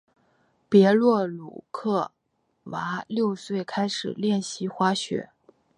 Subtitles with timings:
[0.67, 2.11] 别洛鲁科
[2.63, 5.29] 娃六岁时开始练习滑雪。